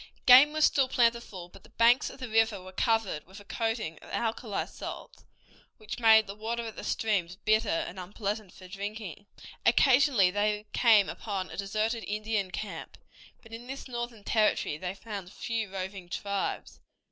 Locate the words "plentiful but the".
0.87-1.69